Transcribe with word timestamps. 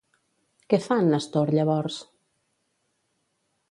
Què 0.73 0.79
fa 0.85 0.97
en 1.03 1.13
Nestor 1.15 1.53
llavors? 1.59 2.01